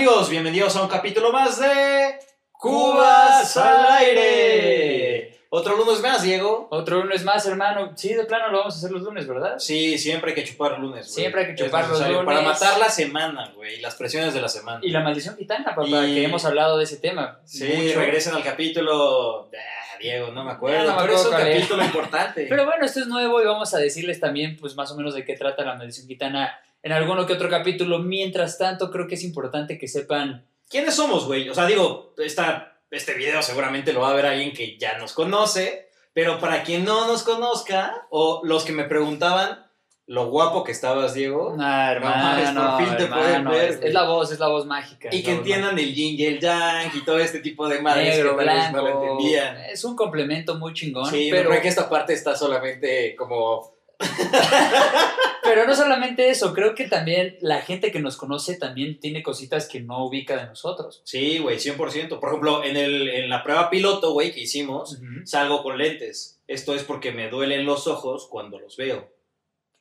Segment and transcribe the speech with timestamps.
[0.00, 2.18] Amigos, bienvenidos a un capítulo más de
[2.52, 5.36] Cubas al aire.
[5.50, 6.68] Otro lunes más, Diego.
[6.70, 7.92] Otro lunes más, hermano.
[7.96, 9.58] Sí, de plano lo vamos a hacer los lunes, ¿verdad?
[9.58, 11.14] Sí, siempre hay que chupar lunes, güey.
[11.14, 12.24] Siempre hay que chupar los lunes.
[12.24, 14.80] Para matar la semana, güey, las presiones de la semana.
[14.82, 17.38] Y la maldición gitana, papá, Y- que hemos hablado de ese tema.
[17.44, 18.00] Sí, Mucho.
[18.00, 19.50] regresen al capítulo.
[19.54, 20.78] Ah, Diego, no me acuerdo.
[20.78, 22.46] Ya no me pero es un acuerdo capítulo importante.
[22.48, 25.26] Pero bueno, esto es nuevo y vamos a decirles también, pues más o menos de
[25.26, 27.98] qué trata la maldición gitana en alguno que otro capítulo.
[27.98, 30.46] Mientras tanto, creo que es importante que sepan.
[30.68, 31.48] ¿Quiénes somos, güey?
[31.48, 35.12] O sea, digo, esta, este video seguramente lo va a ver alguien que ya nos
[35.12, 39.66] conoce, pero para quien no nos conozca, o los que me preguntaban
[40.06, 43.80] lo guapo que estabas, Diego, Ah, mames, hermano, por fin te hermano, pueden ver, es,
[43.80, 45.08] es la voz, es la voz mágica.
[45.12, 48.36] y que entiendan el yin y el yang y todo este tipo de madres Negro,
[48.36, 49.56] que tal vez no lo entendían.
[49.70, 51.08] Es un complemento muy chingón.
[51.08, 53.72] Sí, pero, pero creo que esta parte está solamente como...
[55.54, 59.68] pero no solamente eso, creo que también la gente que nos conoce también tiene cositas
[59.68, 61.02] que no ubica de nosotros.
[61.04, 62.18] Sí, güey, 100%.
[62.20, 66.40] Por ejemplo, en, el, en la prueba piloto, güey, que hicimos, salgo con lentes.
[66.48, 69.12] Esto es porque me duelen los ojos cuando los veo.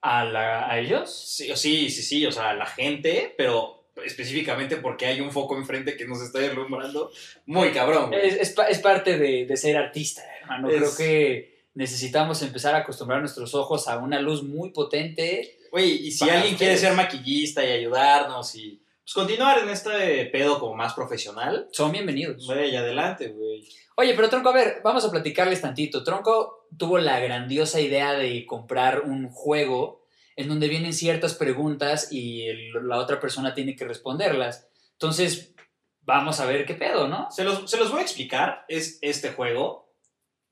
[0.02, 1.14] ¿A, la- ¿A ellos?
[1.14, 5.98] Sí, sí, sí, sí, o sea, la gente, pero específicamente porque hay un foco enfrente
[5.98, 7.12] que nos está deslumbrando.
[7.46, 8.26] Muy cabrón, güey.
[8.28, 10.70] Es, es es parte de, de ser artista, hermano.
[10.70, 15.58] Es- Creo que necesitamos empezar a acostumbrar nuestros ojos a una luz muy potente.
[15.72, 16.82] Güey, y si alguien quiere ustedes.
[16.82, 22.46] ser maquillista y ayudarnos y pues, continuar en este pedo como más profesional, Son bienvenidos.
[22.46, 23.68] güey, adelante, güey.
[23.96, 26.04] Oye, pero Tronco, a ver, vamos a platicarles tantito.
[26.04, 32.48] Tronco tuvo la grandiosa idea de comprar un juego en donde vienen ciertas preguntas y
[32.48, 34.70] el- la otra persona tiene que responderlas.
[34.94, 35.54] Entonces,
[36.02, 37.30] vamos a ver qué pedo, ¿no?
[37.30, 38.64] Se los, se los voy a explicar.
[38.70, 39.89] Es este juego.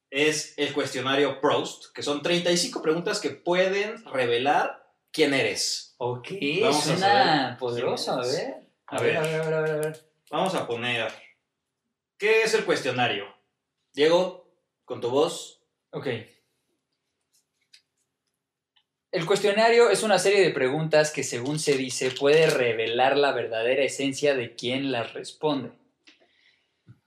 [0.10, 5.96] Es el cuestionario Proust, que son 35 preguntas que pueden revelar quién eres.
[5.98, 6.30] Ok,
[6.62, 8.56] Vamos a suena saber poderoso, a ver.
[8.92, 9.02] Ver.
[9.02, 10.10] ver, a ver, a ver, a ver.
[10.30, 11.12] Vamos a poner.
[12.18, 13.26] ¿Qué es el cuestionario?
[13.94, 14.50] Diego,
[14.86, 15.62] con tu voz.
[15.92, 16.08] Ok.
[19.12, 23.84] El cuestionario es una serie de preguntas que, según se dice, puede revelar la verdadera
[23.84, 25.72] esencia de quien las responde.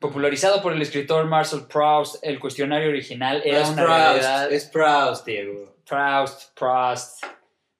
[0.00, 4.53] Popularizado por el escritor Marcel Proust, el cuestionario original era es una Proust, realidad.
[4.53, 5.75] es Proust, Diego.
[5.87, 7.22] Proust, Proust.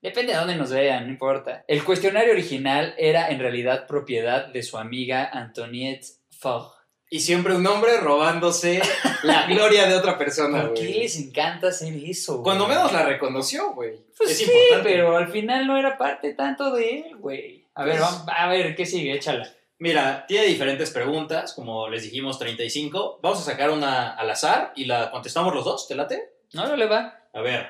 [0.03, 1.65] Depende de dónde nos vean, no importa.
[1.67, 6.73] El cuestionario original era en realidad propiedad de su amiga Antoniette Fogg.
[7.13, 8.81] Y siempre un hombre robándose
[9.25, 10.99] la gloria de otra persona, ¿Por qué güey.
[11.01, 12.35] les encanta hacer eso?
[12.35, 12.45] güey?
[12.45, 13.95] Cuando menos la reconoció, güey.
[14.17, 14.91] Pues es sí, importante.
[14.91, 17.67] pero al final no era parte tanto de él, güey.
[17.75, 19.15] A ver, Pues- vamos, a ver, ¿qué sigue?
[19.15, 19.51] Échala.
[19.81, 23.21] Mira, tiene diferentes preguntas, como les dijimos, 35.
[23.23, 26.35] Vamos a sacar una al azar y la contestamos los dos, ¿te late?
[26.53, 27.29] No, no le va.
[27.33, 27.67] A ver.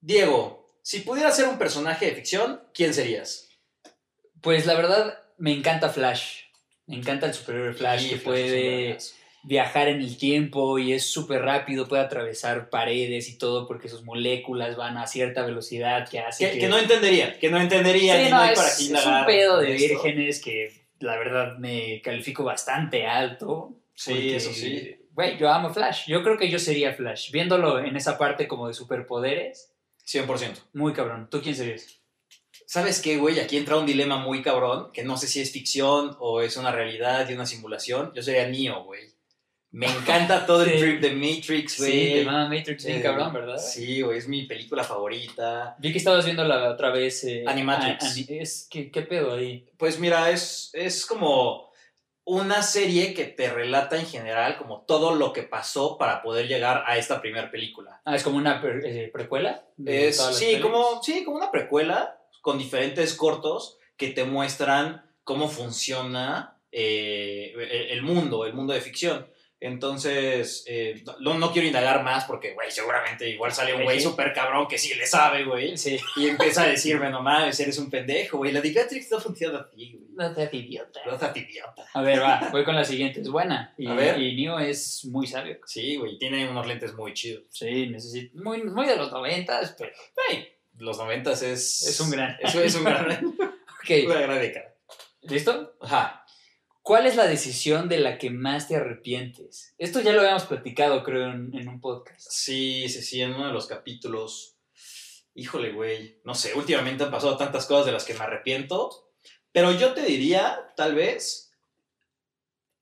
[0.00, 3.48] Diego, si pudieras ser un personaje de ficción, ¿quién serías?
[4.40, 6.42] Pues la verdad, me encanta Flash.
[6.86, 8.98] Me encanta el superhéroe Flash Sí, que Flash puede.
[9.48, 14.04] Viajar en el tiempo y es súper rápido, puede atravesar paredes y todo porque sus
[14.04, 18.36] moléculas van a cierta velocidad que hace Que, no entendería, que no entendería Sí, no,
[18.36, 19.88] no hay es, para qué es un pedo de esto.
[19.88, 23.72] vírgenes que la verdad me califico bastante alto.
[23.94, 24.96] Sí, porque, eso sí.
[25.12, 26.04] Güey, yo amo Flash.
[26.06, 27.30] Yo creo que yo sería Flash.
[27.30, 29.72] Viéndolo en esa parte como de superpoderes,
[30.06, 30.56] 100%.
[30.74, 31.28] muy cabrón.
[31.30, 32.02] ¿Tú quién serías?
[32.66, 33.40] ¿Sabes qué, güey?
[33.40, 36.70] Aquí entra un dilema muy cabrón, que no sé si es ficción o es una
[36.70, 38.12] realidad y una simulación.
[38.14, 39.17] Yo sería Neo, güey.
[39.70, 41.92] Me encanta todo el trip de Matrix, güey.
[41.92, 43.58] Sí, te mama Matrix bien Eh, cabrón, ¿verdad?
[43.58, 45.76] Sí, güey, es mi película favorita.
[45.78, 47.22] Vi que estabas viendo la otra vez.
[47.24, 48.02] Eh, Animatrix.
[48.30, 49.68] a- es, ¿qué, ¿Qué pedo ahí?
[49.76, 51.68] Pues mira, es, es como
[52.24, 56.84] una serie que te relata en general como todo lo que pasó para poder llegar
[56.86, 58.00] a esta primera película.
[58.04, 59.64] Ah, es como una pre- eh, precuela.
[59.84, 66.58] Es, sí, como, sí, como una precuela con diferentes cortos que te muestran cómo funciona
[66.72, 69.26] el mundo, el mundo de ficción.
[69.60, 74.32] Entonces, eh, no, no quiero indagar más porque, güey, seguramente igual sale un güey súper
[74.32, 75.76] cabrón que sí le sabe, güey.
[75.76, 75.98] Sí.
[76.16, 78.52] Y empieza a decirme, no mames, eres un pendejo, güey.
[78.52, 80.06] La Digatrix no funciona así, güey.
[80.14, 81.00] No seas idiota.
[81.06, 81.86] No seas idiota.
[81.92, 83.20] A ver, va, voy con la siguiente.
[83.20, 83.74] Es buena.
[83.76, 84.18] Y, A ver.
[84.20, 85.58] y Neo es muy sabio.
[85.66, 87.44] Sí, güey, tiene unos lentes muy chidos.
[87.50, 88.38] Sí, necesito.
[88.42, 91.82] Muy, muy de los noventas, pero Güey, los noventas es...
[91.82, 92.36] es un gran.
[92.40, 93.08] Eso es un gran...
[93.80, 94.74] Ok, una gran década.
[95.22, 95.76] ¿listo?
[95.80, 96.24] Ajá.
[96.88, 99.74] ¿Cuál es la decisión de la que más te arrepientes?
[99.76, 102.26] Esto ya lo habíamos platicado, creo, en, un podcast.
[102.30, 104.56] Sí, sí, sí, en uno de los capítulos.
[105.34, 106.18] Híjole, güey.
[106.24, 109.12] No sé, últimamente han pasado tantas cosas de las que me arrepiento.
[109.52, 111.52] Pero yo te diría, tal vez,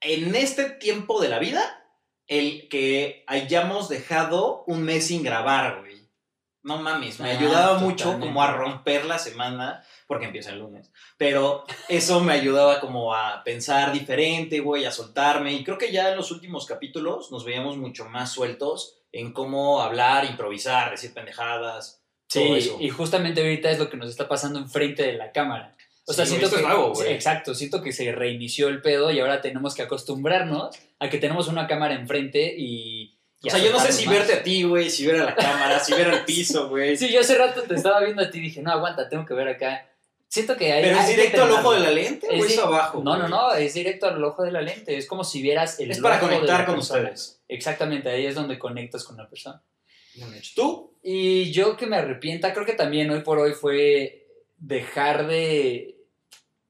[0.01, 1.85] en este tiempo de la vida,
[2.29, 5.86] el que hayamos dejado un mes sin grabar, güey.
[6.67, 10.93] No mames, me Ah, ayudaba mucho como a romper la semana, porque empieza el lunes.
[11.17, 15.53] Pero eso me ayudaba como a pensar diferente, güey, a soltarme.
[15.55, 19.81] Y creo que ya en los últimos capítulos nos veíamos mucho más sueltos en cómo
[19.81, 22.03] hablar, improvisar, decir pendejadas.
[22.29, 22.77] todo Sí, eso.
[22.81, 25.77] y justamente ahorita es lo que nos está pasando enfrente de la cámara.
[26.09, 26.57] O sea, Sí, siento que.
[26.57, 27.09] es nuevo, güey.
[27.09, 31.19] sí, exacto, siento que se reinició el pedo y ahora tenemos que acostumbrarnos a que
[31.19, 33.16] tenemos una cámara enfrente y.
[33.47, 35.79] O sea, yo no sé si verte a ti, güey, si ver a la cámara,
[35.81, 36.97] si ver al piso, güey.
[36.97, 39.35] Sí, yo hace rato te estaba viendo a ti y dije, no, aguanta, tengo que
[39.35, 39.89] ver acá.
[40.29, 40.83] Siento que hay.
[40.83, 43.01] Pero es hay directo al ojo de la lente o Es es di- abajo.
[43.05, 44.97] No, no, no, es directo al ojo de la lente.
[44.97, 47.01] Es como si vieras el Es para conectar con persona.
[47.03, 47.41] ustedes.
[47.49, 49.63] Exactamente, ahí es donde conectas con la persona.
[50.55, 50.95] ¿Tú?
[51.03, 54.27] Y yo que me arrepienta, creo que también hoy por hoy fue
[54.59, 55.97] dejar de,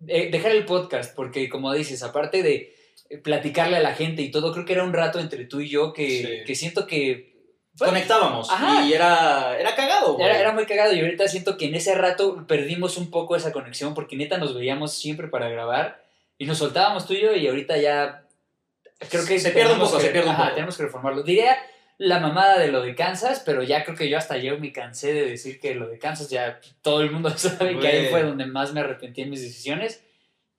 [0.01, 2.76] de- dejar el podcast, porque como dices, aparte de
[3.23, 5.93] platicarle a la gente y todo, creo que era un rato entre tú y yo
[5.93, 6.45] que, Sí.
[6.47, 7.35] que siento que
[7.79, 8.51] bueno, Conectábamos.
[8.51, 8.87] Ajá.
[8.87, 12.47] Y era, era cagado, era, era muy cagado y ahorita siento que en ese rato
[12.47, 16.03] perdimos un poco esa conexión porque neta nos veíamos siempre para grabar
[16.39, 18.25] y nos soltábamos tú y yo y ahorita ya
[19.11, 20.55] creo que Se pierde un poco, que- se pierde un ajá, poco.
[20.55, 21.23] tenemos que reformarlo.
[21.23, 21.55] Diría
[21.99, 25.13] la mamada de lo de Kansas, pero ya creo que yo hasta yo me cansé
[25.13, 28.47] de decir que lo de Kansas ya todo el mundo sabe que ahí fue donde
[28.47, 30.03] más me arrepentí en mis decisiones.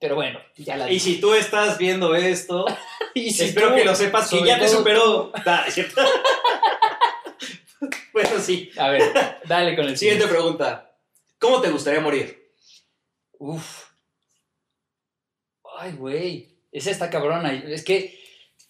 [0.00, 2.64] Pero bueno, ya la Y si tú estás viendo esto,
[3.14, 5.32] Y si espero tú- que lo sepas que ya te superó.
[5.46, 5.66] Ah,
[8.12, 8.70] bueno, sí.
[8.78, 9.02] A ver,
[9.44, 10.28] dale con el Siguiente siguiente.
[10.28, 10.96] pregunta.
[11.38, 12.52] ¿Cómo te gustaría morir?
[13.38, 13.84] Uf.
[15.78, 16.48] Ay, güey.
[16.72, 17.52] Esa está cabrona.
[17.52, 18.18] Es que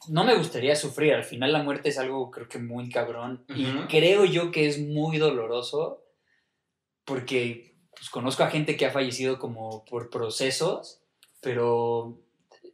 [0.09, 1.15] no me gustaría sufrir.
[1.15, 3.45] Al final la muerte es algo creo que muy cabrón.
[3.49, 6.05] Y creo yo que es muy doloroso
[7.05, 10.98] porque pues, conozco a gente que ha fallecido como por procesos,
[11.41, 12.21] pero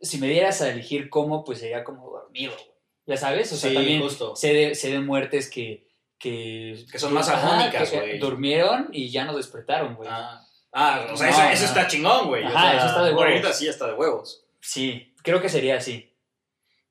[0.01, 2.67] si me dieras a elegir cómo, pues sería como dormido, güey.
[3.07, 4.35] Ya sabes, o sea, Sí, también justo.
[4.35, 5.85] sé de, sé de muertes que...
[6.19, 8.19] Que, Que son más armónicas, que güey.
[8.19, 10.09] Durmieron y ya no despertaron, güey.
[10.11, 10.41] Ah,
[10.73, 11.51] ah, o sea, No, eso, no.
[11.51, 12.45] eso está chingón, güey.
[12.45, 13.25] O Ajá, sea, eso está de huevos.
[13.27, 14.45] ahorita sí está de huevos.
[14.61, 16.15] Sí, creo que sería así.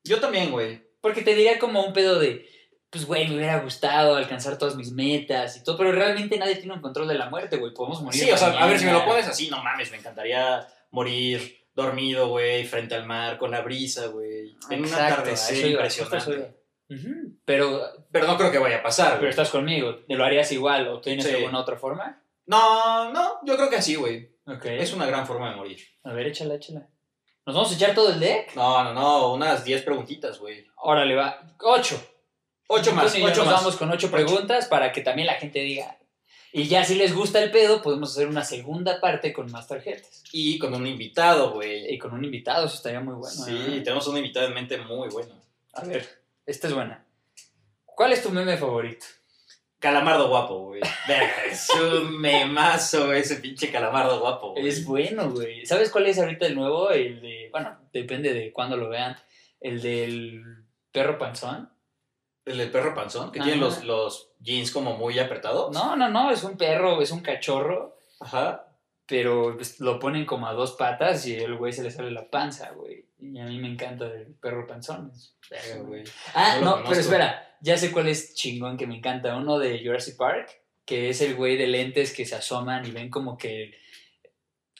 [0.04, 0.82] Yo también, güey.
[1.00, 2.46] Porque te diría como un pedo de,
[2.90, 6.74] pues, güey, me hubiera gustado alcanzar todas mis metas y todo, pero realmente nadie tiene
[6.74, 7.74] un control de la muerte, güey.
[7.74, 8.22] Podemos morir.
[8.22, 11.63] Sí, o sea, a ver, si me lo pones así, no mames, me encantaría morir
[11.74, 14.56] dormido, güey, frente al mar, con la brisa, güey.
[14.70, 16.54] En un Exacto, a atardecer impresionante.
[17.44, 17.80] Pero,
[18.10, 21.00] Pero no creo que vaya a pasar, pero estás conmigo, ¿te lo harías igual o
[21.00, 21.34] tienes Sí.
[21.34, 22.22] alguna otra forma?
[22.46, 24.30] No, no, yo creo que así, güey.
[24.46, 24.66] Ok.
[24.66, 25.78] Es una gran forma de morir.
[26.04, 26.86] A ver, échala, échala.
[27.46, 28.54] ¿Nos vamos a echar todo el deck?
[28.54, 30.66] No, no, no, unas 10 preguntitas, güey.
[30.76, 31.40] Órale, va.
[31.62, 31.96] Ocho.
[32.68, 33.62] Ocho más, Entonces, ocho nos más.
[33.62, 35.98] vamos con ocho preguntas para que también la gente diga.
[36.56, 40.22] Y ya si les gusta el pedo, podemos hacer una segunda parte con más tarjetas.
[40.30, 41.92] Y con un invitado, güey.
[41.92, 43.44] Y con un invitado, eso estaría muy bueno.
[43.44, 43.80] Sí, ¿eh?
[43.80, 45.34] tenemos un invitado en mente muy bueno.
[45.72, 46.08] A ver,
[46.46, 47.04] esta es buena.
[47.84, 49.04] ¿Cuál es tu meme favorito?
[49.80, 50.80] Calamardo guapo, güey.
[51.50, 54.68] Es un memazo ese pinche calamardo guapo, güey.
[54.68, 55.66] Es bueno, güey.
[55.66, 56.92] ¿Sabes cuál es ahorita el nuevo?
[56.92, 59.16] El de, bueno, depende de cuándo lo vean.
[59.60, 60.44] El del
[60.92, 61.73] perro panzón.
[62.44, 63.48] El del perro panzón, que Ajá.
[63.48, 65.72] tiene los, los jeans como muy apretados.
[65.72, 68.66] No, no, no, es un perro, es un cachorro, Ajá.
[69.06, 72.28] pero pues, lo ponen como a dos patas y el güey se le sale la
[72.28, 73.08] panza, güey.
[73.18, 75.10] Y a mí me encanta el perro panzón.
[75.50, 76.04] Verga, güey.
[76.34, 79.36] Ah, No no, pero espera, ya sé cuál es chingón que me encanta.
[79.36, 80.50] Uno de Jurassic Park,
[80.84, 83.72] que es el güey de lentes que se asoman y ven como que.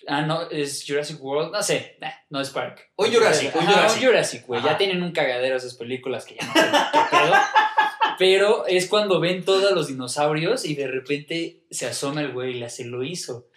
[0.06, 2.90] Ah, no, es Jurassic World, no sé, nah, no es Park.
[2.96, 4.02] Un Jurassic, Ajá, Jurassic.
[4.04, 4.62] Jurassic, güey.
[4.62, 6.60] Ya tienen un cagadero esas películas que ya no sé
[6.92, 7.34] qué pedo.
[8.18, 12.58] Pero es cuando ven todos los dinosaurios y de repente se asoma el güey y
[12.60, 13.48] le hace lo hizo.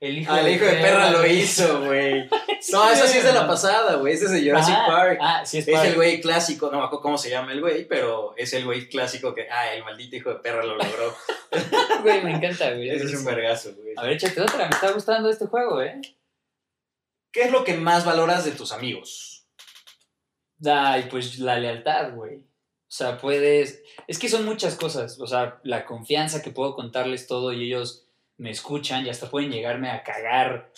[0.00, 2.28] El hijo, Ah, el hijo de perra lo hizo, güey.
[2.72, 4.14] No, esa sí es de la pasada, güey.
[4.14, 5.18] Ese es de Jurassic Ah, Park.
[5.20, 5.88] Ah, sí, es Es Park.
[5.88, 8.88] el güey clásico, no me acuerdo cómo se llama el güey, pero es el güey
[8.88, 11.14] clásico que, ah, el maldito hijo de perra lo logró.
[12.02, 12.88] Güey, me encanta, güey.
[12.88, 13.92] Ese es un vergazo, güey.
[13.96, 16.00] A ver, échate otra, me está gustando este juego, ¿eh?
[17.32, 19.46] ¿Qué es lo que más valoras de tus amigos?
[20.64, 22.36] Ay, pues la lealtad, güey.
[22.38, 23.82] O sea, puedes...
[24.06, 25.20] Es que son muchas cosas.
[25.20, 29.50] O sea, la confianza que puedo contarles todo y ellos me escuchan y hasta pueden
[29.52, 30.72] llegarme a cagar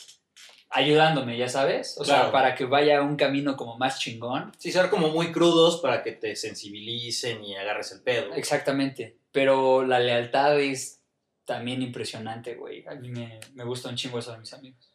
[0.73, 1.97] ayudándome, ya sabes.
[1.99, 4.53] O sea, para que vaya un camino como más chingón.
[4.59, 8.35] Sí, ser como muy crudos para que te sensibilicen y agarres el pedo.
[8.35, 9.19] Exactamente.
[9.31, 11.03] Pero la lealtad es
[11.45, 12.85] también impresionante, güey.
[12.87, 14.91] A mí me, me gusta un chingo eso de mis amigos.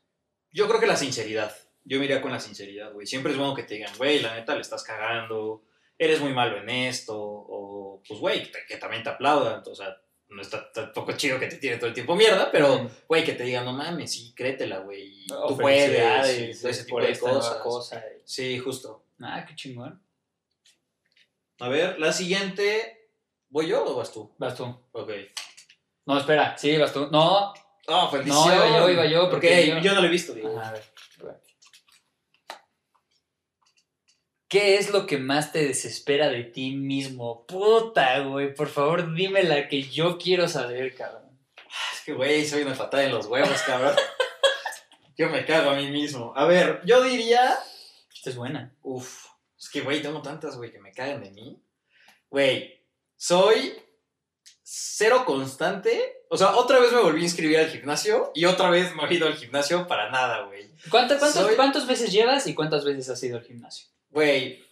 [0.52, 1.56] Yo creo que la sinceridad.
[1.84, 3.08] Yo me iría con la sinceridad, güey.
[3.08, 5.64] Siempre es bueno que te digan, güey, la neta le estás cagando,
[5.98, 9.62] eres muy malo en esto, o pues, güey, que, que también te aplaudan.
[9.66, 9.96] O sea,
[10.30, 13.44] no está tampoco chido que te tire todo el tiempo mierda, pero, güey, que te
[13.44, 15.24] digan, no mames, sí, créetela, güey.
[15.24, 17.58] y Tú puedes, felicidades y todo ese tipo por de cosas.
[17.58, 18.04] cosa.
[18.26, 19.06] Sí, justo.
[19.22, 20.02] Ah, qué chingón.
[21.60, 23.10] A ver, la siguiente.
[23.50, 24.32] ¿Voy yo o vas tú?
[24.38, 24.66] Vas tú.
[24.92, 25.10] Ok.
[26.06, 27.08] No, espera, sí, vas tú.
[27.12, 27.54] No,
[27.90, 30.60] Oh, no, iba yo, iba yo, porque yo- yo no lo he visto, digo.
[30.60, 30.84] Ajá, a ver,
[34.48, 37.46] ¿Qué es lo que más te desespera de ti mismo?
[37.46, 41.38] Puta, güey, por favor, dime la que yo quiero saber, cabrón.
[41.94, 43.94] Es que, güey, soy una patada en los huevos, cabrón.
[45.18, 46.32] yo me cago a mí mismo.
[46.36, 47.58] A ver, yo diría...
[48.14, 48.74] Esta es buena.
[48.84, 49.26] Uf,
[49.60, 51.62] es que, güey, tengo tantas, güey, que me cagan de mí.
[52.30, 52.86] Güey,
[53.18, 53.74] soy
[54.64, 56.24] cero constante.
[56.30, 59.14] O sea, otra vez me volví a inscribir al gimnasio y otra vez me he
[59.14, 60.70] ido al gimnasio para nada, güey.
[60.90, 63.88] ¿Cuántas, cuántos, Soy- ¿Cuántas veces llevas y cuántas veces has ido al gimnasio?
[64.10, 64.64] Güey,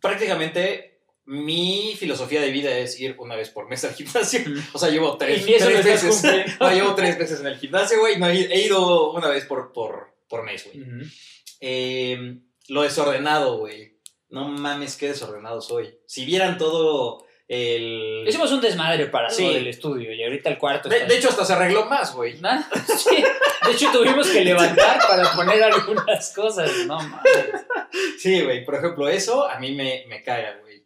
[0.00, 4.40] prácticamente mi filosofía de vida es ir una vez por mes al gimnasio.
[4.72, 6.22] O sea, llevo tres, Y eso veces.
[6.60, 8.18] No, llevo tres veces en el gimnasio, güey.
[8.18, 10.86] No, he, ido una vez por, por, por mes, güey.
[11.60, 13.98] Eh, lo desordenado, güey.
[14.30, 15.98] No mames, qué desordenado soy.
[16.06, 18.24] Si vieran todo el...
[18.26, 19.42] Hicimos un desmadre para Sí.
[19.42, 21.08] todo el estudio y ahorita el cuarto De, está...
[21.08, 22.38] de hecho, hasta se arregló más, güey.
[22.96, 23.16] Sí.
[23.66, 26.70] De hecho, tuvimos que levantar para poner algunas cosas.
[26.86, 27.22] No mames.
[28.18, 28.64] Sí, güey.
[28.64, 30.84] Por ejemplo, eso a mí me, me caga, güey.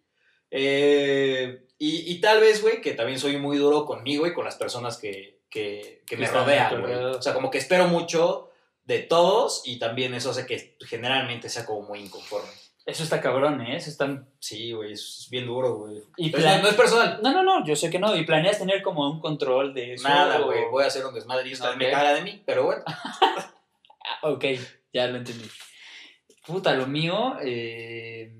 [0.50, 4.56] Eh, y, y tal vez, güey, que también soy muy duro conmigo y con las
[4.56, 6.94] personas que, que, me rodean, güey.
[6.94, 8.50] O sea, como que espero mucho
[8.84, 12.50] de todos y también eso hace que generalmente sea como muy inconforme.
[12.84, 13.76] Eso está cabrón, ¿eh?
[13.76, 14.26] Eso está...
[14.40, 16.02] Sí, güey, es bien duro, güey.
[16.16, 17.20] Y plan- no, no es personal.
[17.22, 18.14] No, no, no, yo sé que no.
[18.16, 20.08] ¿Y planeas tener como un control de eso?
[20.08, 20.64] Nada, o- güey.
[20.68, 21.96] Voy a hacer un desmadre y eso también Ok.
[21.96, 22.82] me caga de mí, pero bueno.
[24.24, 24.44] Ah, ok,
[24.92, 25.48] ya lo entendí.
[26.46, 27.36] Puta, lo mío...
[27.42, 28.34] eh,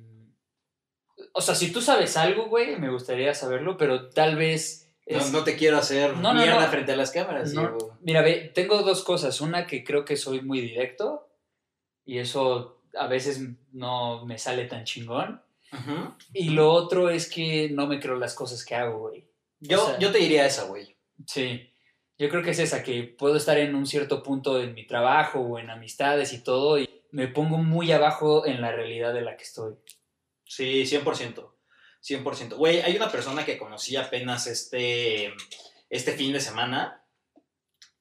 [1.34, 4.90] O sea, si tú sabes algo, güey, me gustaría saberlo, pero tal vez...
[5.06, 6.68] No, es- no te quiero hacer No, mierda no.
[6.70, 7.50] frente a las cámaras.
[7.52, 7.98] Diego.
[8.02, 9.40] Mira, ve, tengo dos cosas.
[9.40, 11.28] Una que creo que soy muy directo
[12.04, 13.40] y eso a veces
[13.72, 15.42] no me sale tan chingón.
[16.34, 19.24] Y lo otro es que no me creo las cosas que hago, güey.
[19.60, 20.96] yo, O sea- yo te diría esa, güey.
[21.26, 21.70] Sí,
[22.18, 25.40] yo creo que es esa, que puedo estar en un cierto punto en mi trabajo
[25.40, 29.36] o en amistades y todo y me pongo muy abajo en la realidad de la
[29.36, 29.74] que estoy.
[30.44, 31.52] Sí, 100%.
[32.02, 32.56] 100%.
[32.56, 35.32] Güey, hay una persona que conocí apenas este,
[35.88, 37.04] este fin de semana.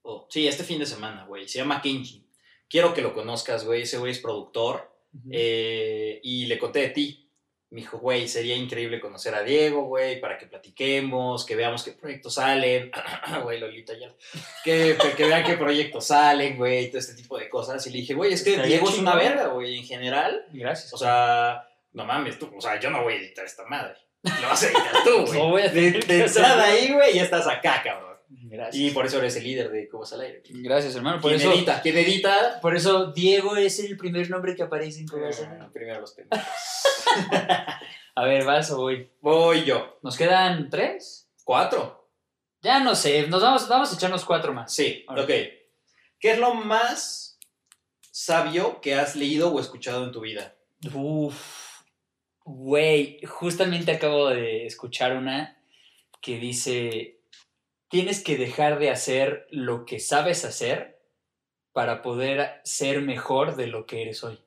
[0.01, 1.47] Oh, sí, este fin de semana, güey.
[1.47, 2.25] Se llama Kenji.
[2.69, 3.83] Quiero que lo conozcas, güey.
[3.83, 4.89] Ese güey es productor.
[5.29, 7.30] Eh, y le conté de ti.
[7.71, 11.93] Me dijo, güey, sería increíble conocer a Diego, güey, para que platiquemos, que veamos qué
[11.93, 12.91] proyectos salen.
[13.43, 14.13] Güey, Lolita ya.
[14.61, 17.87] Que, que vean qué proyectos salen, güey, todo este tipo de cosas.
[17.87, 20.45] Y le dije, güey, es que Diego es una verga, güey, en general.
[20.51, 20.93] Gracias.
[20.93, 23.95] O sea, no mames, tú, o sea, yo no voy a editar esta madre.
[24.21, 25.39] Lo vas a editar tú, güey.
[25.39, 28.11] No voy a de, de entrada ahí, güey, ya estás acá, cabrón.
[28.29, 28.75] Gracias.
[28.75, 30.41] Y por eso eres el líder de Cubos al Aire.
[30.49, 31.21] Gracias, hermano.
[31.21, 31.81] Por ¿Quién eso, edita?
[31.81, 32.59] ¿Quién edita?
[32.61, 35.57] por eso Diego es el primer nombre que aparece en Cobras al Aire.
[35.61, 36.45] Ah, primero los pendejos.
[38.15, 39.09] A ver, vas o voy.
[39.21, 39.97] Voy yo.
[40.01, 41.29] ¿Nos quedan tres?
[41.43, 42.09] ¿Cuatro?
[42.61, 44.73] Ya no sé, nos vamos, vamos a echarnos cuatro más.
[44.73, 45.23] Sí, Ahora.
[45.23, 45.29] ok.
[46.19, 47.39] ¿Qué es lo más
[48.11, 50.55] sabio que has leído o escuchado en tu vida?
[50.93, 51.81] Uf,
[52.43, 55.57] güey, justamente acabo de escuchar una
[56.21, 57.21] que dice,
[57.89, 61.01] tienes que dejar de hacer lo que sabes hacer
[61.73, 64.39] para poder ser mejor de lo que eres hoy.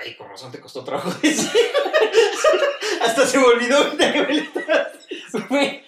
[0.00, 1.50] Güey, con razón te costó trabajo decir.
[3.02, 3.78] Hasta se me olvidó.
[5.48, 5.82] Güey,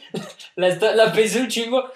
[0.56, 1.90] la, pensé un chingo.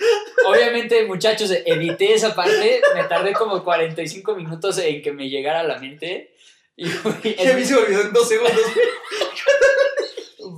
[0.46, 5.64] Obviamente, muchachos, edité esa parte, me tardé como 45 minutos en que me llegara a
[5.64, 6.34] la mente.
[6.76, 8.60] Y, güey, a mí se me olvidó en dos segundos.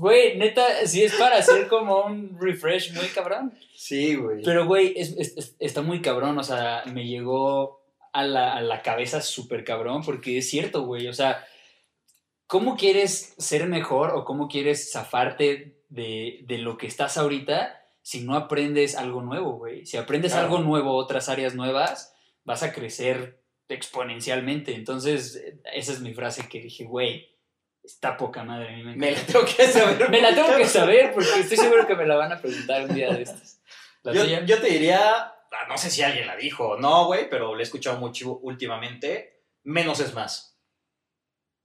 [0.01, 3.53] güey, neta, sí es para hacer como un refresh muy cabrón.
[3.75, 4.43] Sí, güey.
[4.43, 7.86] Pero, güey, es- es- es- está muy cabrón, o sea, me llegó
[8.19, 11.45] a la, a la cabeza súper cabrón, porque es cierto, güey, o sea,
[12.47, 18.21] ¿cómo quieres ser mejor o cómo quieres zafarte de, de lo que estás ahorita si
[18.25, 19.85] no aprendes algo nuevo, güey?
[19.87, 20.47] Si aprendes Claro.
[20.47, 24.75] algo nuevo, otras áreas nuevas, vas a crecer exponencialmente.
[24.75, 25.43] Entonces,
[25.73, 27.29] esa es mi frase que dije, güey,
[27.83, 28.69] está poca madre.
[28.75, 30.09] a mí me la tengo que saber.
[30.11, 32.95] Me la tengo que saber porque estoy seguro que me la van a preguntar un
[32.95, 33.59] día de estos.
[34.03, 35.33] ¿La Yo, yo te diría,
[35.69, 39.43] no sé si alguien la dijo o no, güey, pero le he escuchado mucho últimamente.
[39.65, 40.59] Menos es más.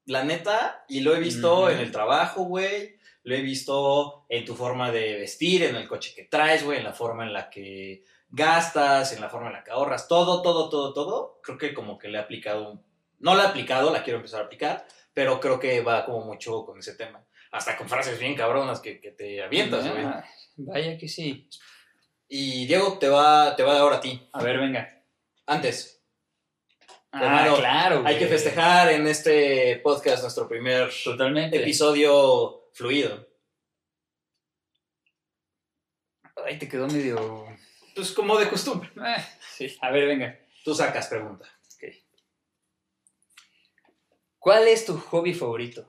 [0.05, 2.97] La neta, y lo he visto en el trabajo, güey.
[3.23, 6.83] Lo he visto en tu forma de vestir, en el coche que traes, güey, en
[6.83, 10.07] la forma en la que gastas, en la forma en la que ahorras.
[10.07, 11.39] Todo, todo, todo, todo.
[11.43, 12.83] Creo que como que le he aplicado.
[13.19, 16.65] No la he aplicado, la quiero empezar a aplicar, pero creo que va como mucho
[16.65, 17.23] con ese tema.
[17.51, 20.03] Hasta con frases bien cabronas que, que te avientas, güey.
[20.03, 20.25] Ah,
[20.57, 21.47] Vaya que sí.
[22.33, 24.25] Y Diego te va, te va a dar ahora a ti.
[24.31, 25.03] A ver, venga.
[25.45, 25.97] Antes,
[27.13, 28.03] Ah, Hermano, claro.
[28.05, 28.29] hay que güey.
[28.39, 31.57] festejar en este podcast nuestro primer Totalmente.
[31.61, 33.27] episodio fluido.
[36.45, 37.45] Ay, te quedó medio.
[37.95, 38.89] Pues como de costumbre.
[38.95, 39.25] Eh,
[39.57, 39.77] sí.
[39.81, 40.39] A ver, venga.
[40.63, 41.45] Tú sacas pregunta.
[44.39, 45.85] ¿Cuál es tu hobby favorito?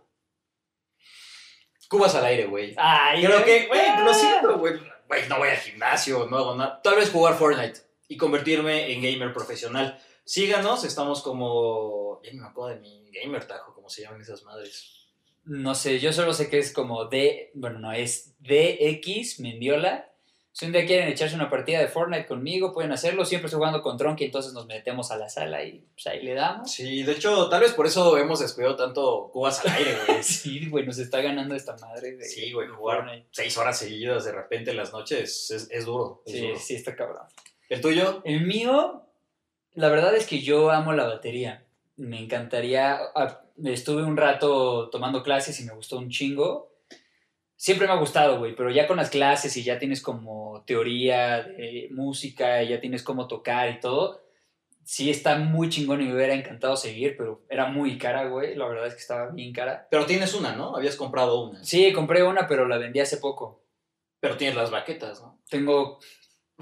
[1.88, 2.74] Cubas al aire, güey.
[2.76, 4.74] Ay, Creo que, güey, lo siento, güey.
[5.28, 6.80] No voy al gimnasio, no hago nada.
[6.82, 9.98] Tal vez jugar Fortnite y convertirme en gamer profesional.
[10.24, 12.20] Síganos, estamos como.
[12.22, 15.08] Ya me acuerdo de mi gamer tajo, como se llaman esas madres.
[15.44, 17.50] No sé, yo solo sé que es como D.
[17.54, 20.11] Bueno, no, es DX Mendiola.
[20.54, 23.24] Si un día quieren echarse una partida de Fortnite conmigo, pueden hacerlo.
[23.24, 26.34] Siempre estoy jugando con Tronky, entonces nos metemos a la sala y pues, ahí le
[26.34, 26.70] damos.
[26.70, 30.22] Sí, de hecho, tal vez por eso hemos despedido tanto cubas al aire, güey.
[30.22, 32.16] Sí, güey, nos está ganando esta madre.
[32.16, 33.26] De, Sí, güey, jugar Fortnite.
[33.30, 36.22] seis horas seguidas de repente en las noches es, es duro.
[36.26, 36.58] es Sí, duro.
[36.58, 37.26] sí, está cabrón.
[37.70, 38.20] ¿El tuyo?
[38.24, 39.06] El mío,
[39.72, 41.64] la verdad es que yo amo la batería.
[41.96, 42.98] Me encantaría.
[43.64, 46.71] Estuve un rato tomando clases y me gustó un chingo.
[47.62, 51.44] Siempre me ha gustado, güey, pero ya con las clases y ya tienes como teoría
[51.44, 54.20] de música, y ya tienes cómo tocar y todo.
[54.82, 58.56] Sí, está muy chingón y me hubiera encantado seguir, pero era muy cara, güey.
[58.56, 59.86] La verdad es que estaba bien cara.
[59.92, 60.74] Pero tienes una, ¿no?
[60.74, 61.62] Habías comprado una.
[61.62, 63.62] Sí, compré una, pero la vendí hace poco.
[64.18, 65.40] Pero tienes las baquetas, ¿no?
[65.48, 66.00] Tengo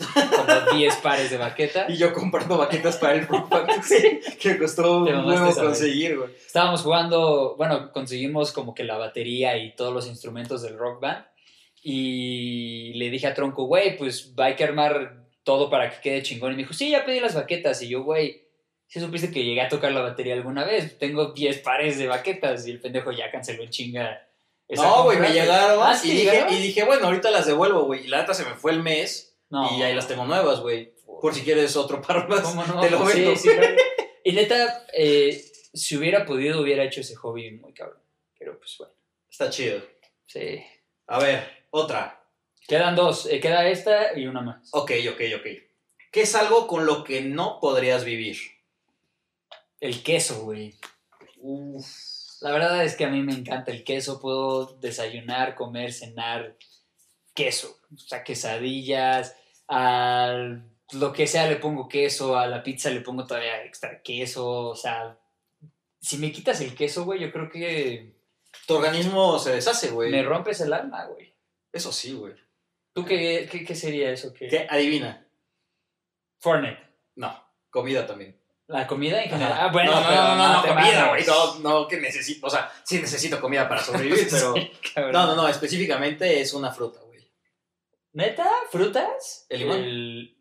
[0.07, 1.87] como 10 pares de baqueta.
[1.88, 6.30] Y yo comprando baquetas para el Pro Fantasy, que costó un huevo conseguir, güey.
[6.35, 11.25] Estábamos jugando, bueno, conseguimos como que la batería y todos los instrumentos del rock band.
[11.83, 16.52] Y le dije a Tronco, güey, pues hay que armar todo para que quede chingón.
[16.52, 17.80] Y me dijo, sí, ya pedí las baquetas.
[17.83, 18.49] Y yo, güey,
[18.87, 22.66] si supiste que llegué a tocar la batería alguna vez, tengo 10 pares de baquetas.
[22.66, 24.26] Y el pendejo ya canceló en chinga.
[24.69, 28.04] No, güey, me llegaron Ah, y, ¿sí dije, y dije, bueno, ahorita las devuelvo, güey.
[28.04, 29.76] Y la neta se me fue el mes No.
[29.76, 30.95] y ahí las tengo nuevas, güey.
[31.21, 32.80] Por si quieres otro par más, ¿Cómo no?
[32.80, 33.37] te lo vendo.
[33.37, 33.76] sí, claro.
[34.25, 35.42] Y neta, eh,
[35.75, 38.00] si hubiera podido, hubiera hecho ese hobby muy cabrón.
[38.38, 38.95] Pero pues bueno,
[39.30, 39.83] Está chido.
[40.26, 40.62] sí.
[41.07, 42.23] A ver, otra.
[42.69, 43.26] Quedan dos.
[43.26, 44.69] eh, queda esta y una más.
[44.73, 45.47] Ok, ok, ok.
[46.13, 48.36] ¿Qué es algo con lo que no podrías vivir?
[49.80, 50.75] El queso, güey.
[52.41, 54.21] La verdad es que a mí me encanta el queso.
[54.21, 56.56] Puedo desayunar, comer, cenar
[57.34, 57.76] queso.
[57.95, 59.36] O sea, quesadillas,
[59.71, 64.49] al lo que sea le pongo queso, a la pizza le pongo todavía extra queso.
[64.71, 65.17] O sea,
[66.00, 68.15] si me quitas el queso, güey, yo creo que
[68.67, 70.11] Tu organismo se deshace, güey.
[70.11, 71.33] me rompes el alma, güey.
[71.73, 72.35] Eso sí, güey.
[72.93, 74.35] ¿Tú qué, qué, qué sería eso?
[74.35, 74.49] ¿Qué?
[74.49, 74.67] ¿Qué?
[74.69, 75.26] Adivina.
[76.41, 76.80] Fortnite.
[77.15, 78.37] No, comida también.
[78.67, 79.59] La comida en general.
[79.61, 81.26] Ah, bueno, no, no, pero no, no, no, comida, güey.
[81.26, 82.47] No, no, que necesito.
[82.47, 84.54] O sea, sí necesito comida para sobrevivir, pero.
[84.54, 84.71] Sí.
[84.97, 87.09] No, no, no, específicamente es una fruta, güey.
[88.12, 88.49] ¿Neta?
[88.70, 89.46] ¿Frutas?
[89.49, 89.76] ¿El limón?
[89.78, 90.36] El-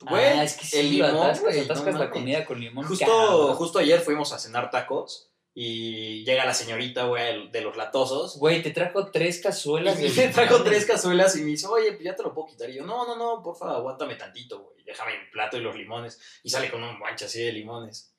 [0.00, 2.84] Güey, ah, es que sí, el limón, atascas, güey, atascas no la comida con limón.
[2.86, 8.38] Justo, justo ayer fuimos a cenar tacos y llega la señorita, güey, de los latosos.
[8.38, 10.30] Güey, te trajo tres cazuelas Y limón.
[10.32, 12.70] trajo tres cazuelas y me dice, oye, pues ya te lo puedo quitar.
[12.70, 14.84] Y yo, no, no, no, porfa, aguántame tantito, güey.
[14.84, 16.20] Déjame mi plato y los limones.
[16.44, 18.14] Y sale con un mancha así de limones.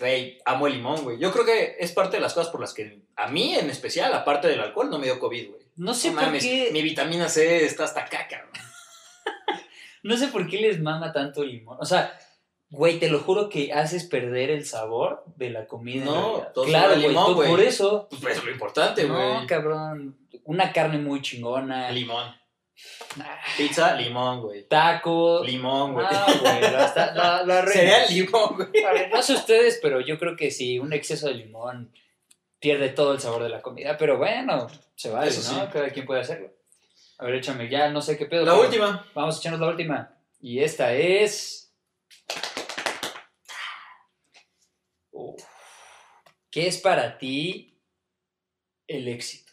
[0.00, 1.18] Güey, amo el limón, güey.
[1.18, 4.14] Yo creo que es parte de las cosas por las que a mí, en especial,
[4.14, 5.63] aparte del alcohol, no me dio COVID, güey.
[5.76, 6.70] No sé No por mames, qué.
[6.72, 8.50] mi vitamina C está hasta acá, cabrón.
[10.02, 11.78] No sé por qué les mama tanto el limón.
[11.80, 12.18] O sea,
[12.68, 16.04] güey, te lo juro que haces perder el sabor de la comida.
[16.04, 17.48] No, todo claro, limón, güey.
[17.48, 18.06] Por eso.
[18.10, 19.18] Pues eso es lo importante, güey.
[19.18, 20.18] No, cabrón.
[20.44, 21.90] Una carne muy chingona.
[21.90, 22.34] limón.
[23.20, 24.68] Ah, Pizza, limón, güey.
[24.68, 25.46] Tacos.
[25.46, 26.06] Limón, güey.
[26.10, 26.72] Ah, güey.
[26.72, 27.72] Lo, hasta- lo- lo arruinas.
[27.72, 28.68] Cereal, limón, güey.
[29.10, 31.94] No sé ustedes, pero yo creo que sí, un exceso de limón
[32.64, 33.94] pierde todo el sabor de la comida.
[33.98, 35.66] Pero bueno, se vale, Eso ¿no?
[35.66, 35.70] sí.
[35.70, 36.50] Cada quien puede hacerlo.
[37.18, 38.46] A ver, échame ya, no sé qué pedo.
[38.46, 39.06] La última.
[39.14, 40.16] Vamos a echarnos la última.
[40.40, 41.74] Y esta es.
[45.10, 45.44] Uf.
[46.50, 47.78] ¿Qué es para ti
[48.86, 49.52] el éxito?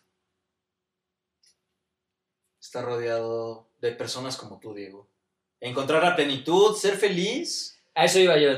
[2.61, 5.09] Está rodeado de personas como tú, Diego.
[5.59, 7.77] Encontrar la plenitud, ser feliz.
[7.93, 8.51] A eso iba yo.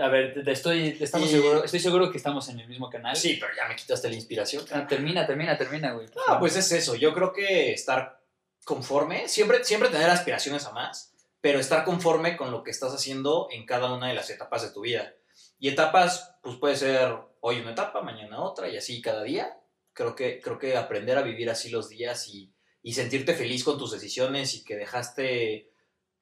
[0.00, 3.16] A ver, estoy, estamos Y- seguro, estoy seguro que estamos en el mismo canal.
[3.16, 4.64] Sí, pero ya me quitaste la inspiración.
[4.72, 6.06] Ah, termina, termina, termina, güey.
[6.16, 6.40] Ah, favor.
[6.40, 6.94] pues es eso.
[6.94, 8.22] Yo creo que estar
[8.64, 13.48] conforme, siempre, siempre tener aspiraciones a más, pero estar conforme con lo que estás haciendo
[13.50, 15.14] en cada una de las etapas de tu vida.
[15.58, 19.58] Y etapas, pues puede ser hoy una etapa, mañana otra y así cada día.
[19.92, 23.78] Creo que, creo que aprender a vivir así los días y, y sentirte feliz con
[23.78, 25.72] tus decisiones y que dejaste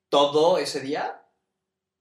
[0.09, 1.23] todo ese día,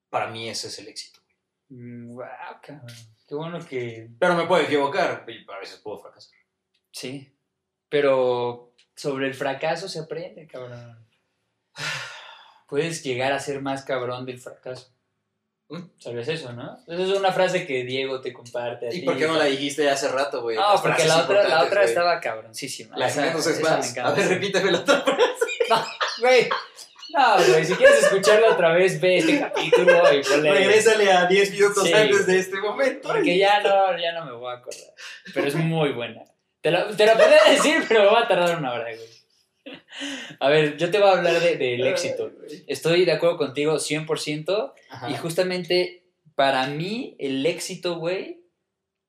[0.09, 1.19] para mí ese es el éxito.
[1.69, 2.95] Mm, Guau, cabrón.
[3.27, 4.09] Qué bueno que.
[4.19, 6.31] Pero me puedo equivocar y a veces puedo fracasar.
[6.91, 7.35] Sí.
[7.89, 11.07] Pero sobre el fracaso se aprende, cabrón.
[12.67, 14.91] Puedes llegar a ser más cabrón del fracaso.
[15.69, 15.81] ¿Mm?
[15.99, 16.77] ¿Sabes eso, no?
[16.87, 19.05] Esa es una frase que Diego te comparte a ¿Y ti.
[19.05, 20.55] por qué no la dijiste hace rato, güey?
[20.57, 22.95] No, Las porque la otra, la otra estaba cabroncísima.
[22.97, 23.33] La es esa me
[23.69, 23.91] más.
[23.91, 24.07] encanta.
[24.07, 25.21] A ver, repíteme la otra frase.
[25.67, 25.83] No,
[26.19, 26.47] güey.
[27.15, 30.51] No, güey, si quieres escucharlo otra vez, ve este capítulo y ponle.
[30.51, 31.93] Regrésale a 10 minutos Sí.
[31.93, 33.07] antes de este momento.
[33.09, 34.93] Porque ya no, ya no me voy a acordar.
[35.33, 36.23] Pero es muy buena.
[36.61, 39.75] Te la, te la podría decir, pero me va a tardar una hora, güey.
[40.39, 42.31] A ver, yo te voy a hablar de- del éxito.
[42.67, 44.73] Estoy de acuerdo contigo 100%.
[44.89, 45.09] Ajá.
[45.09, 46.03] Y justamente
[46.35, 48.41] para mí, el éxito, güey,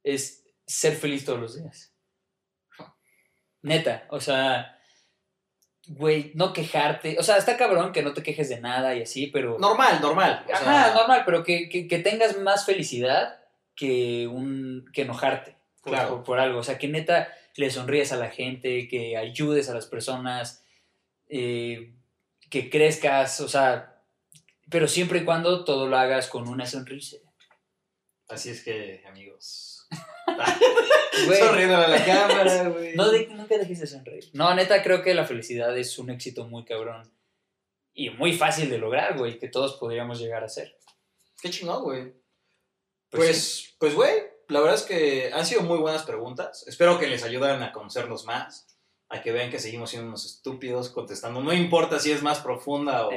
[0.04, 1.92] es ser feliz todos los días.
[3.62, 4.75] Neta, o sea,
[5.88, 7.16] güey, no quejarte.
[7.18, 9.59] O sea, está cabrón que no te quejes de nada y así, pero.
[9.59, 10.42] Normal, normal.
[10.44, 13.38] o sea, Ajá, normal, pero que, que- que tengas más felicidad
[13.75, 16.09] que, un, que enojarte por, Claro.
[16.16, 16.59] por- por algo.
[16.61, 20.62] O sea, que neta le sonríes a la gente, que ayudes a las personas,
[21.29, 21.92] eh,
[22.51, 23.94] que crezcas, o sea,
[24.70, 27.16] pero siempre y cuando todo lo hagas con una sonrisa.
[28.29, 29.87] Así es que, amigos.
[31.27, 32.94] Güey, Sonriendo a la cámara, güey.
[32.94, 34.29] no de- nunca dejes de sonreír.
[34.35, 37.11] No, neta, creo que la felicidad es un éxito muy cabrón
[37.94, 40.77] y muy fácil de lograr, güey, que todos podríamos llegar a ser.
[41.40, 42.12] Qué chingón, güey.
[43.11, 44.12] Pues Pues, pues, güey,
[44.49, 46.64] la verdad es que han sido muy buenas preguntas.
[46.68, 48.66] Espero que les ayuden a conocernos más,
[49.09, 51.40] a que vean que seguimos siendo unos estúpidos contestando.
[51.40, 53.11] No importa si es más profunda o,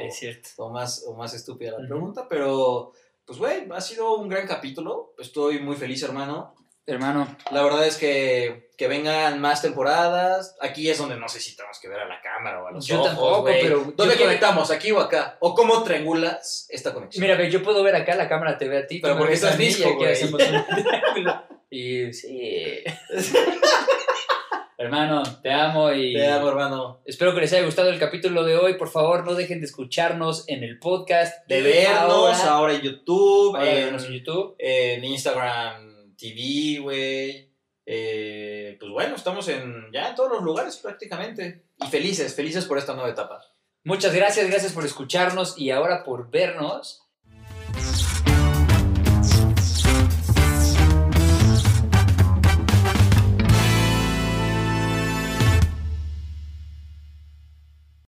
[0.56, 2.92] o más, o más estúpida la pregunta, pero,
[3.26, 5.14] pues, güey, ha sido un gran capítulo.
[5.18, 6.54] Estoy muy feliz, hermano.
[6.90, 10.56] Hermano, La verdad es que, que vengan más temporadas.
[10.60, 12.84] Aquí es donde no sé si tenemos que ver a la cámara o a los
[12.84, 14.72] Yo ojos, tampoco, pero ¿Dónde yo conectamos?
[14.72, 15.36] ¿Aquí o acá?
[15.38, 17.22] ¿O cómo triangulas esta conexión?
[17.22, 18.98] Mira, yo puedo ver acá, la cámara te ve a ti.
[19.00, 20.16] Pero porque estás aquí güey.
[21.72, 22.82] Y sí.
[24.76, 27.02] Hermano, te amo y Te amo, hermano.
[27.04, 28.74] espero que les haya gustado el capítulo de hoy.
[28.74, 31.46] Por favor, no dejen de escucharnos en el podcast.
[31.46, 34.56] De vernos ahora, ahora en YouTube, ahora en, en YouTube.
[34.58, 35.89] en Instagram
[36.20, 37.50] TV, güey.
[37.86, 41.62] Eh, pues bueno, estamos en ya en todos los lugares prácticamente.
[41.78, 43.42] Y felices, felices por esta nueva etapa.
[43.82, 47.02] Muchas gracias, gracias por escucharnos y ahora por vernos.